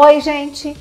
Oi, 0.00 0.20
gente! 0.20 0.76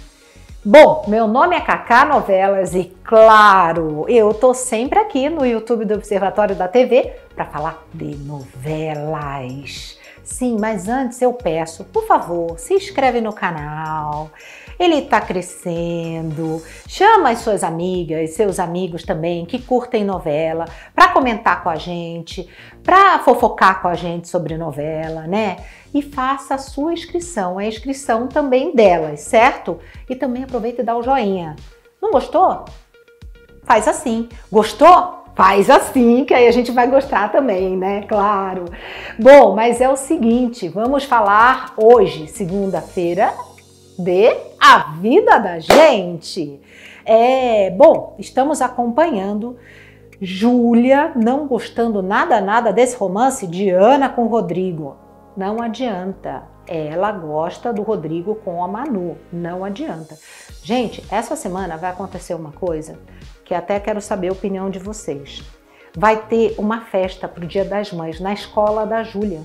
Bom, 0.64 1.04
meu 1.08 1.28
nome 1.28 1.56
é 1.56 1.60
Cacá 1.60 2.06
Novelas 2.06 2.76
e, 2.76 2.96
claro, 3.04 4.06
eu 4.08 4.32
tô 4.32 4.54
sempre 4.54 5.00
aqui 5.00 5.28
no 5.28 5.44
YouTube 5.44 5.86
do 5.86 5.96
Observatório 5.96 6.56
da 6.56 6.68
TV 6.68 7.16
para 7.34 7.44
falar 7.46 7.84
de 7.92 8.16
novelas. 8.16 9.98
Sim, 10.24 10.58
mas 10.60 10.88
antes 10.88 11.20
eu 11.20 11.34
peço, 11.34 11.84
por 11.86 12.06
favor, 12.06 12.60
se 12.60 12.76
inscreve 12.76 13.20
no 13.20 13.34
canal. 13.34 14.30
Ele 14.80 14.96
está 14.96 15.20
crescendo. 15.20 16.62
Chama 16.88 17.32
as 17.32 17.40
suas 17.40 17.64
amigas, 17.64 18.32
seus 18.32 18.60
amigos 18.60 19.04
também 19.04 19.46
que 19.46 19.60
curtem 19.60 20.06
novela 20.06 20.66
para 20.94 21.10
comentar 21.10 21.64
com 21.64 21.70
a 21.70 21.76
gente, 21.76 22.48
para 22.84 23.20
fofocar 23.20 23.82
com 23.82 23.88
a 23.88 23.96
gente 23.96 24.28
sobre 24.28 24.58
novela, 24.58 25.22
né? 25.22 25.58
E 25.94 26.02
faça 26.02 26.56
a 26.56 26.60
sua 26.60 26.94
inscrição, 26.94 27.58
a 27.58 27.66
inscrição 27.66 28.28
também 28.28 28.76
delas, 28.76 29.22
certo? 29.22 29.80
E 30.08 30.16
também 30.16 30.44
aproveita 30.44 30.82
e 30.82 30.86
dá 30.86 30.96
o 30.96 31.04
joinha. 31.04 31.56
Não 32.02 32.12
gostou? 32.12 32.66
Faz 33.64 33.88
assim. 33.88 34.30
Gostou? 34.52 35.18
Faz 35.38 35.70
assim, 35.70 36.26
que 36.26 36.34
aí 36.34 36.48
a 36.48 36.52
gente 36.52 36.72
vai 36.72 36.88
gostar 36.88 37.32
também, 37.32 37.78
né? 37.78 38.02
Claro. 38.08 38.66
Bom, 39.20 39.54
mas 39.54 39.80
é 39.80 39.88
o 39.88 39.96
seguinte, 39.96 40.68
vamos 40.68 41.04
falar 41.04 41.74
hoje, 41.78 42.28
segunda-feira, 42.28 43.32
de 43.98 44.36
A 44.60 44.94
Vida 45.00 45.40
da 45.40 45.60
Gente. 45.60 46.62
É, 47.06 47.72
bom, 47.72 48.16
estamos 48.20 48.62
acompanhando 48.62 49.58
Júlia 50.20 51.12
não 51.16 51.46
gostando 51.46 52.02
nada 52.02 52.42
nada 52.42 52.74
desse 52.74 52.98
romance 52.98 53.46
de 53.46 53.70
Ana 53.70 54.10
com 54.10 54.26
Rodrigo. 54.26 54.96
Não 55.36 55.62
adianta. 55.62 56.44
Ela 56.66 57.12
gosta 57.12 57.72
do 57.72 57.84
Rodrigo 57.84 58.36
com 58.36 58.64
a 58.64 58.68
Manu. 58.68 59.16
Não 59.32 59.64
adianta. 59.64 60.18
Gente, 60.64 61.04
essa 61.12 61.36
semana 61.36 61.78
vai 61.78 61.92
acontecer 61.92 62.34
uma 62.34 62.52
coisa 62.52 63.00
que 63.46 63.54
até 63.54 63.80
quero 63.80 64.02
saber 64.02 64.30
a 64.30 64.34
opinião 64.34 64.70
de 64.70 64.80
vocês. 64.80 65.44
Vai 65.96 66.18
ter 66.24 66.56
uma 66.58 66.82
festa 66.82 67.28
para 67.28 67.44
o 67.46 67.48
Dia 67.48 67.64
das 67.64 67.94
Mães 67.94 68.20
na 68.20 68.34
escola 68.34 68.86
da 68.86 69.04
Júlia. 69.04 69.42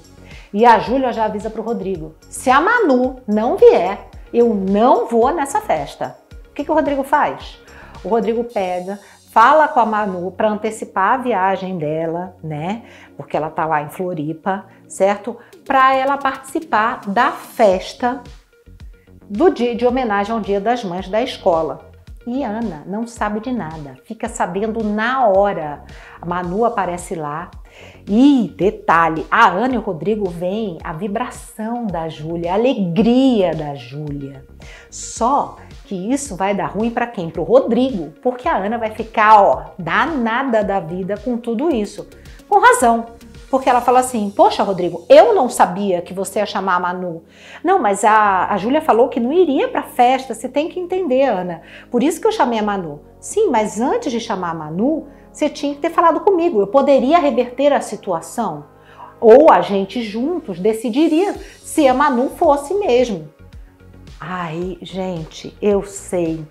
E 0.52 0.64
a 0.64 0.78
Júlia 0.78 1.12
já 1.12 1.26
avisa 1.26 1.50
para 1.50 1.60
o 1.60 1.64
Rodrigo: 1.64 2.14
se 2.30 2.50
a 2.50 2.60
Manu 2.60 3.16
não 3.26 3.56
vier, 3.56 4.08
eu 4.32 4.54
não 4.54 5.06
vou 5.06 5.32
nessa 5.32 5.60
festa. 5.60 6.16
O 6.50 6.54
que, 6.54 6.64
que 6.64 6.70
o 6.70 6.74
Rodrigo 6.74 7.02
faz? 7.02 7.58
O 8.04 8.08
Rodrigo 8.08 8.44
pega, 8.44 8.98
fala 9.30 9.68
com 9.68 9.80
a 9.80 9.86
Manu 9.86 10.32
para 10.32 10.50
antecipar 10.50 11.14
a 11.14 11.22
viagem 11.22 11.78
dela, 11.78 12.36
né? 12.42 12.82
Porque 13.16 13.36
ela 13.36 13.50
tá 13.50 13.64
lá 13.64 13.82
em 13.82 13.88
Floripa, 13.88 14.66
certo? 14.88 15.36
Para 15.64 15.94
ela 15.94 16.18
participar 16.18 17.00
da 17.06 17.30
festa 17.30 18.22
do 19.28 19.50
dia 19.50 19.74
de 19.74 19.86
homenagem 19.86 20.34
ao 20.34 20.40
Dia 20.40 20.60
das 20.60 20.84
Mães 20.84 21.08
da 21.08 21.22
escola. 21.22 21.91
E 22.26 22.44
Ana 22.44 22.84
não 22.86 23.06
sabe 23.06 23.40
de 23.40 23.50
nada, 23.50 23.96
fica 24.04 24.28
sabendo 24.28 24.84
na 24.84 25.26
hora. 25.26 25.82
A 26.20 26.26
Manu 26.26 26.64
aparece 26.64 27.14
lá. 27.14 27.50
E 28.06 28.52
detalhe, 28.56 29.26
a 29.30 29.48
Ana 29.48 29.74
e 29.74 29.78
o 29.78 29.80
Rodrigo 29.80 30.28
veem 30.28 30.78
a 30.84 30.92
vibração 30.92 31.86
da 31.86 32.08
Júlia, 32.08 32.52
a 32.52 32.54
alegria 32.54 33.54
da 33.54 33.74
Júlia. 33.74 34.44
Só 34.90 35.56
que 35.84 35.94
isso 36.12 36.36
vai 36.36 36.54
dar 36.54 36.66
ruim 36.66 36.90
para 36.90 37.06
quem? 37.06 37.30
Para 37.30 37.40
o 37.40 37.44
Rodrigo, 37.44 38.12
porque 38.22 38.48
a 38.48 38.56
Ana 38.56 38.78
vai 38.78 38.90
ficar, 38.90 39.40
ó, 39.40 39.64
danada 39.78 40.62
da 40.62 40.80
vida 40.80 41.16
com 41.16 41.36
tudo 41.36 41.74
isso. 41.74 42.08
Com 42.48 42.60
razão, 42.60 43.06
porque 43.52 43.68
ela 43.68 43.82
fala 43.82 44.00
assim: 44.00 44.30
Poxa, 44.30 44.62
Rodrigo, 44.62 45.04
eu 45.10 45.34
não 45.34 45.46
sabia 45.46 46.00
que 46.00 46.14
você 46.14 46.38
ia 46.38 46.46
chamar 46.46 46.76
a 46.76 46.80
Manu. 46.80 47.22
Não, 47.62 47.78
mas 47.78 48.02
a, 48.02 48.46
a 48.46 48.56
Júlia 48.56 48.80
falou 48.80 49.10
que 49.10 49.20
não 49.20 49.30
iria 49.30 49.68
para 49.68 49.82
festa. 49.82 50.32
Você 50.32 50.48
tem 50.48 50.70
que 50.70 50.80
entender, 50.80 51.24
Ana. 51.24 51.60
Por 51.90 52.02
isso 52.02 52.18
que 52.18 52.26
eu 52.26 52.32
chamei 52.32 52.60
a 52.60 52.62
Manu. 52.62 53.02
Sim, 53.20 53.50
mas 53.50 53.78
antes 53.78 54.10
de 54.10 54.18
chamar 54.18 54.52
a 54.52 54.54
Manu, 54.54 55.06
você 55.30 55.50
tinha 55.50 55.74
que 55.74 55.82
ter 55.82 55.90
falado 55.90 56.20
comigo. 56.20 56.62
Eu 56.62 56.66
poderia 56.66 57.18
reverter 57.18 57.74
a 57.74 57.82
situação. 57.82 58.64
Ou 59.20 59.52
a 59.52 59.60
gente 59.60 60.02
juntos 60.02 60.58
decidiria 60.58 61.34
se 61.62 61.86
a 61.86 61.92
Manu 61.92 62.30
fosse 62.30 62.72
mesmo. 62.72 63.28
Ai, 64.18 64.78
gente, 64.80 65.54
eu 65.60 65.82
sei 65.82 66.42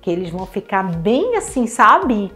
que 0.00 0.10
eles 0.10 0.30
vão 0.30 0.46
ficar 0.46 0.84
bem 0.84 1.36
assim, 1.36 1.66
sabe? 1.66 2.32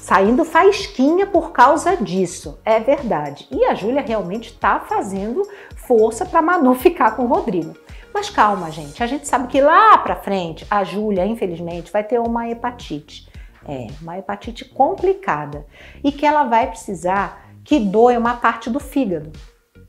Saindo 0.00 0.44
faísquinha 0.44 1.26
por 1.26 1.52
causa 1.52 1.96
disso. 1.96 2.58
É 2.64 2.80
verdade. 2.80 3.46
E 3.50 3.64
a 3.64 3.74
Júlia 3.74 4.00
realmente 4.00 4.48
está 4.48 4.80
fazendo 4.80 5.42
força 5.76 6.24
para 6.24 6.42
Manu 6.42 6.74
ficar 6.74 7.14
com 7.14 7.24
o 7.24 7.28
Rodrigo. 7.28 7.74
Mas 8.12 8.28
calma, 8.28 8.70
gente. 8.70 9.02
A 9.02 9.06
gente 9.06 9.28
sabe 9.28 9.46
que 9.46 9.60
lá 9.60 9.98
para 9.98 10.16
frente 10.16 10.66
a 10.70 10.82
Júlia, 10.82 11.26
infelizmente, 11.26 11.92
vai 11.92 12.02
ter 12.02 12.18
uma 12.18 12.48
hepatite. 12.48 13.28
É, 13.68 13.88
uma 14.00 14.18
hepatite 14.18 14.64
complicada 14.64 15.66
e 16.02 16.10
que 16.10 16.24
ela 16.24 16.44
vai 16.44 16.66
precisar 16.66 17.50
que 17.62 17.78
doe 17.78 18.16
uma 18.16 18.34
parte 18.34 18.70
do 18.70 18.80
fígado. 18.80 19.30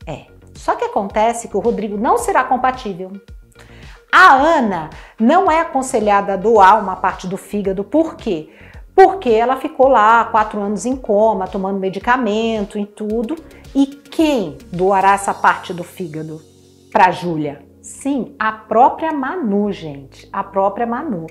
É. 0.06 0.26
Só 0.54 0.76
que 0.76 0.84
acontece 0.84 1.48
que 1.48 1.56
o 1.56 1.60
Rodrigo 1.60 1.96
não 1.96 2.18
será 2.18 2.44
compatível. 2.44 3.10
A 4.12 4.34
Ana 4.34 4.90
não 5.18 5.50
é 5.50 5.60
aconselhada 5.60 6.34
a 6.34 6.36
doar 6.36 6.78
uma 6.78 6.96
parte 6.96 7.26
do 7.26 7.38
fígado, 7.38 7.82
por 7.82 8.14
quê? 8.14 8.50
Porque 8.94 9.30
ela 9.30 9.56
ficou 9.56 9.88
lá 9.88 10.24
quatro 10.26 10.60
anos 10.60 10.84
em 10.84 10.96
coma, 10.96 11.48
tomando 11.48 11.78
medicamento 11.78 12.78
e 12.78 12.86
tudo. 12.86 13.36
E 13.74 13.86
quem 13.86 14.58
doará 14.70 15.14
essa 15.14 15.32
parte 15.32 15.72
do 15.72 15.82
fígado 15.82 16.40
para 16.92 17.10
Júlia? 17.10 17.64
Sim, 17.80 18.34
a 18.38 18.52
própria 18.52 19.12
Manu, 19.12 19.72
gente, 19.72 20.28
a 20.32 20.44
própria 20.44 20.86
Manu. 20.86 21.26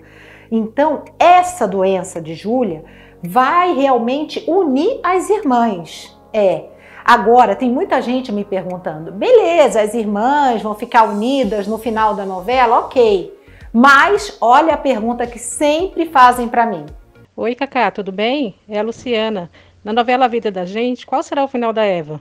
Então, 0.52 1.04
essa 1.18 1.68
doença 1.68 2.22
de 2.22 2.34
Júlia 2.36 2.84
vai 3.24 3.74
realmente 3.74 4.44
unir 4.48 5.00
as 5.04 5.30
irmãs. 5.30 6.18
É. 6.34 6.66
Agora, 7.06 7.56
tem 7.56 7.72
muita 7.72 8.02
gente 8.02 8.32
me 8.32 8.44
perguntando: 8.44 9.12
beleza, 9.12 9.82
as 9.82 9.94
irmãs 9.94 10.62
vão 10.62 10.76
ficar 10.76 11.04
unidas 11.04 11.68
no 11.68 11.78
final 11.78 12.16
da 12.16 12.26
novela? 12.26 12.80
Ok. 12.80 13.40
Mas 13.74 14.38
olha 14.42 14.74
a 14.74 14.78
pergunta 14.78 15.26
que 15.26 15.40
sempre 15.40 16.08
fazem 16.08 16.50
para 16.50 16.66
mim: 16.66 16.86
Oi, 17.34 17.56
Cacá, 17.56 17.90
tudo 17.90 18.12
bem? 18.12 18.56
É 18.68 18.78
a 18.78 18.84
Luciana. 18.84 19.50
Na 19.86 19.94
novela 19.94 20.28
Vida 20.28 20.52
da 20.52 20.66
Gente, 20.66 21.06
qual 21.06 21.24
será 21.24 21.46
o 21.46 21.48
final 21.48 21.72
da 21.72 21.82
Eva? 21.82 22.20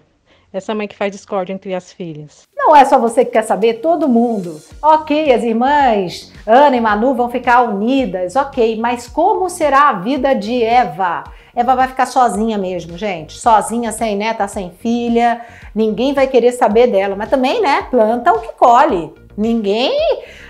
Essa 0.52 0.72
mãe 0.72 0.86
que 0.86 0.94
faz 0.94 1.10
discórdia 1.10 1.52
entre 1.52 1.74
as 1.74 1.92
filhas. 1.92 2.44
Não 2.56 2.76
é 2.76 2.84
só 2.84 2.96
você 2.96 3.24
que 3.24 3.32
quer 3.32 3.42
saber, 3.42 3.80
todo 3.80 4.08
mundo. 4.08 4.60
Ok, 4.80 5.32
as 5.32 5.42
irmãs 5.42 6.32
Ana 6.46 6.76
e 6.76 6.80
Manu 6.80 7.12
vão 7.14 7.28
ficar 7.28 7.62
unidas, 7.62 8.36
ok, 8.36 8.78
mas 8.78 9.08
como 9.08 9.50
será 9.50 9.88
a 9.88 9.94
vida 9.94 10.32
de 10.32 10.62
Eva? 10.62 11.24
Eva 11.56 11.74
vai 11.74 11.88
ficar 11.88 12.06
sozinha 12.06 12.56
mesmo, 12.56 12.96
gente. 12.96 13.36
Sozinha, 13.36 13.90
sem 13.90 14.14
neta, 14.14 14.46
sem 14.46 14.70
filha. 14.70 15.40
Ninguém 15.74 16.14
vai 16.14 16.28
querer 16.28 16.52
saber 16.52 16.86
dela. 16.86 17.16
Mas 17.16 17.28
também, 17.28 17.60
né? 17.60 17.82
Planta 17.90 18.32
o 18.32 18.38
que 18.38 18.52
colhe. 18.52 19.12
Ninguém 19.36 19.92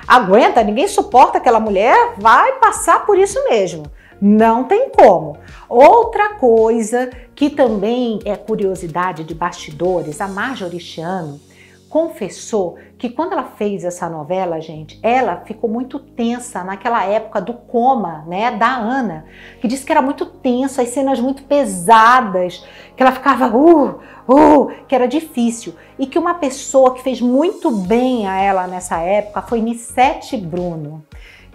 aguenta, 0.06 0.62
ninguém 0.62 0.87
suporta 0.87 1.38
aquela 1.38 1.59
mulher. 1.59 1.97
Vai 2.19 2.59
passar 2.59 3.06
por 3.06 3.19
isso 3.19 3.42
mesmo. 3.48 3.84
Não 4.21 4.65
tem 4.65 4.91
como. 4.91 5.39
Outra 5.67 6.35
coisa 6.35 7.11
que 7.35 7.49
também 7.49 8.19
é 8.27 8.37
curiosidade 8.37 9.25
de 9.25 9.35
bastidores, 9.35 10.21
a 10.21 10.29
Marjorie 10.29 10.79
Chiano 10.79 11.41
confessou 11.89 12.77
que 12.97 13.09
quando 13.09 13.33
ela 13.33 13.53
fez 13.57 13.83
essa 13.83 14.09
novela, 14.09 14.61
gente, 14.61 15.01
ela 15.03 15.39
ficou 15.45 15.69
muito 15.69 15.99
tensa 15.99 16.63
naquela 16.63 17.05
época 17.05 17.41
do 17.41 17.55
coma, 17.55 18.25
né, 18.29 18.53
da 18.53 18.77
Ana, 18.77 19.25
que 19.61 19.67
disse 19.67 19.85
que 19.85 19.91
era 19.91 20.01
muito 20.01 20.25
tenso, 20.25 20.81
as 20.81 20.91
cenas 20.91 21.19
muito 21.19 21.43
pesadas, 21.43 22.65
que 22.97 23.03
ela 23.03 23.11
ficava 23.11 23.49
uh, 23.49 24.01
uh, 24.28 24.71
que 24.87 24.95
era 24.95 25.09
difícil, 25.09 25.75
e 25.99 26.07
que 26.07 26.19
uma 26.19 26.34
pessoa 26.34 26.95
que 26.95 27.03
fez 27.03 27.21
muito 27.21 27.71
bem 27.73 28.28
a 28.28 28.41
ela 28.41 28.69
nessa 28.69 28.99
época 28.99 29.43
foi 29.43 29.61
Nissete 29.61 30.37
Bruno 30.37 31.05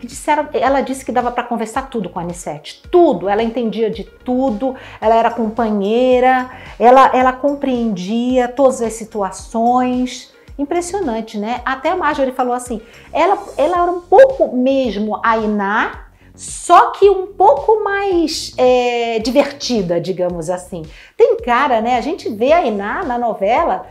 disseram, 0.01 0.47
ela 0.53 0.81
disse 0.81 1.05
que 1.05 1.11
dava 1.11 1.31
para 1.31 1.43
conversar 1.43 1.89
tudo 1.89 2.09
com 2.09 2.19
a 2.19 2.21
Anissete, 2.21 2.81
tudo, 2.91 3.29
ela 3.29 3.43
entendia 3.43 3.89
de 3.89 4.03
tudo, 4.03 4.75
ela 4.99 5.15
era 5.15 5.31
companheira, 5.31 6.49
ela, 6.79 7.11
ela 7.13 7.33
compreendia 7.33 8.47
todas 8.47 8.81
as 8.81 8.93
situações. 8.93 10.33
Impressionante, 10.57 11.37
né? 11.37 11.61
Até 11.65 11.89
a 11.89 11.97
Marjorie 11.97 12.31
falou 12.31 12.53
assim, 12.53 12.81
ela, 13.11 13.37
ela 13.57 13.83
era 13.83 13.91
um 13.91 13.99
pouco 13.99 14.55
mesmo 14.55 15.19
a 15.21 15.37
Iná, 15.37 16.05
só 16.33 16.91
que 16.91 17.09
um 17.09 17.27
pouco 17.27 17.83
mais 17.83 18.53
é, 18.57 19.19
divertida, 19.19 19.99
digamos 19.99 20.49
assim. 20.49 20.83
Tem 21.17 21.37
cara, 21.37 21.81
né? 21.81 21.97
A 21.97 22.01
gente 22.01 22.29
vê 22.29 22.53
a 22.53 22.65
Iná 22.65 23.03
na 23.03 23.17
novela, 23.17 23.85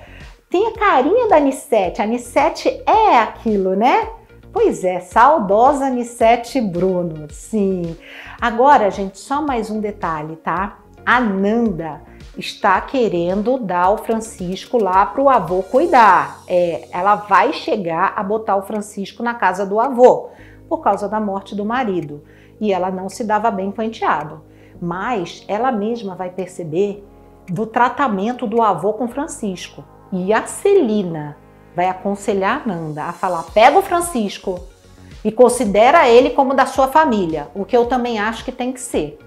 tem 0.49 0.67
a 0.67 0.73
carinha 0.73 1.29
da 1.29 1.37
Anissete. 1.37 2.01
A 2.01 2.05
Anissete 2.05 2.69
é 2.87 3.19
aquilo, 3.19 3.75
né? 3.75 4.09
Pois 4.55 4.85
é, 4.85 5.01
saudosa 5.01 5.87
Anissete 5.87 6.61
Bruno, 6.61 7.27
sim. 7.29 7.97
Agora, 8.41 8.89
gente, 8.89 9.19
só 9.19 9.43
mais 9.43 9.69
um 9.69 9.81
detalhe, 9.81 10.37
tá? 10.37 10.79
A 11.05 11.21
Nanda, 11.21 12.01
está 12.39 12.81
querendo 12.81 13.59
dar 13.59 13.91
o 13.91 13.99
Francisco 13.99 14.79
lá 14.79 15.07
para 15.07 15.21
o 15.21 15.29
avô 15.29 15.61
cuidar. 15.61 16.45
É, 16.47 16.87
ela 16.93 17.17
vai 17.17 17.53
chegar 17.53 18.13
a 18.15 18.23
botar 18.23 18.55
o 18.55 18.63
Francisco 18.63 19.25
na 19.25 19.35
casa 19.35 19.67
do 19.67 19.81
avô 19.81 20.29
por 20.69 20.79
causa 20.79 21.09
da 21.09 21.19
morte 21.19 21.57
do 21.57 21.65
marido 21.65 22.23
e 22.61 22.73
ela 22.73 22.93
não 22.93 23.09
se 23.09 23.25
dava 23.25 23.51
bem 23.51 23.73
com 23.73 23.83
o 23.83 23.85
enteado. 23.85 24.41
Mas 24.81 25.45
ela 25.49 25.73
mesma 25.73 26.15
vai 26.15 26.31
perceber 26.31 27.05
do 27.49 27.67
tratamento 27.67 28.47
do 28.47 28.63
avô 28.63 28.93
com 28.93 29.09
Francisco. 29.09 29.85
E 30.13 30.33
a 30.33 30.47
Celina 30.47 31.43
vai 31.75 31.89
aconselhar 31.89 32.63
a 32.63 32.69
Nanda 32.69 33.05
a 33.05 33.13
falar: 33.13 33.43
pega 33.55 33.79
o 33.79 33.83
Francisco 33.83 34.69
e 35.25 35.33
considera 35.33 36.09
ele 36.09 36.31
como 36.31 36.55
da 36.55 36.67
sua 36.67 36.89
família, 36.89 37.49
o 37.55 37.65
que 37.65 37.77
eu 37.77 37.87
também 37.87 38.19
acho 38.19 38.45
que 38.45 38.53
tem 38.53 38.73
que 38.73 38.81
ser. 38.81 39.19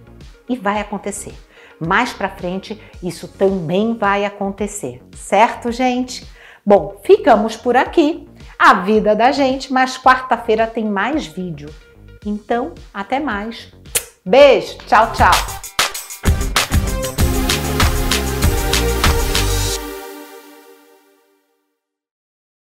E 0.48 0.56
vai 0.56 0.80
acontecer. 0.80 1.34
Mais 1.80 2.14
para 2.14 2.30
frente, 2.30 2.82
isso 3.04 3.28
também 3.28 3.96
vai 3.96 4.26
acontecer, 4.26 5.02
certo, 5.16 5.72
gente? 5.72 6.28
Bom, 6.66 7.00
ficamos 7.04 7.56
por 7.56 7.76
aqui. 7.78 8.28
A 8.58 8.74
vida 8.76 9.16
da 9.16 9.32
gente, 9.32 9.72
mas 9.72 9.98
quarta-feira 9.98 10.66
tem 10.66 10.84
mais 10.84 11.28
vídeo. 11.28 11.70
Então, 12.26 12.74
até 12.92 13.20
mais. 13.20 13.72
Beijo, 14.26 14.78
tchau, 14.80 15.14
tchau. 15.14 15.77